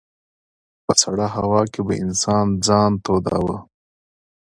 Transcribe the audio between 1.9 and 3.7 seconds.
انسان ځان توداوه.